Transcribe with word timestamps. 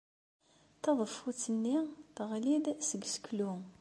Taḍeffut-nni 0.83 1.77
teɣli-d 2.15 2.65
seg 2.87 3.01
useklu. 3.07 3.51